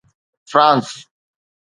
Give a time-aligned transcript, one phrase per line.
[0.49, 0.89] France